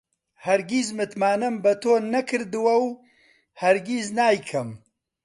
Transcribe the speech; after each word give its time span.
هەرگیز 0.45 0.87
متمانەم 0.97 1.55
بە 1.63 1.73
تۆ 1.81 1.93
نەکردووە 2.13 2.75
و 2.85 2.89
هەرگیز 3.61 4.07
نایکەم. 4.17 4.69